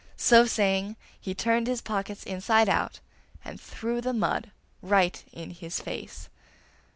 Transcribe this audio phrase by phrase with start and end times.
[0.17, 2.99] So saying, he turned his pockets inside out,
[3.45, 4.49] and threw the mud
[4.81, 6.27] right in his face.